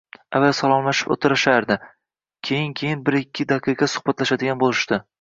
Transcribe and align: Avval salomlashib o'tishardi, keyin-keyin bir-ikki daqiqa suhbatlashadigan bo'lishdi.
Avval 0.37 0.53
salomlashib 0.59 1.11
o'tishardi, 1.15 1.77
keyin-keyin 2.51 3.07
bir-ikki 3.11 3.49
daqiqa 3.55 3.95
suhbatlashadigan 3.99 4.67
bo'lishdi. 4.69 5.05